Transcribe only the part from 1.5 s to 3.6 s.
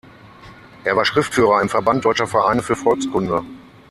im Verband Deutscher Vereine für Volkskunde.